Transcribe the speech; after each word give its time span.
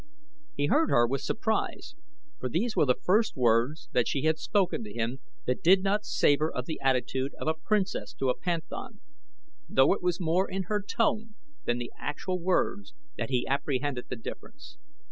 He 0.57 0.65
heard 0.65 0.89
her 0.89 1.05
with 1.05 1.21
surprise 1.21 1.93
for 2.39 2.49
these 2.49 2.75
were 2.75 2.87
the 2.87 2.95
first 2.95 3.35
words 3.35 3.87
that 3.91 4.07
she 4.07 4.23
had 4.23 4.39
spoken 4.39 4.83
to 4.83 4.91
him 4.91 5.19
that 5.45 5.61
did 5.61 5.83
not 5.83 6.05
savor 6.05 6.51
of 6.51 6.65
the 6.65 6.79
attitude 6.81 7.35
of 7.39 7.47
a 7.47 7.53
princess 7.53 8.15
to 8.15 8.29
a 8.29 8.35
panthan 8.35 9.01
though 9.69 9.93
it 9.93 10.01
was 10.01 10.19
more 10.19 10.49
in 10.49 10.63
her 10.63 10.81
tone 10.81 11.35
than 11.65 11.77
the 11.77 11.93
actual 11.99 12.39
words 12.39 12.95
that 13.17 13.29
he 13.29 13.45
apprehended 13.45 14.09
the 14.09 14.15
difference. 14.15 14.79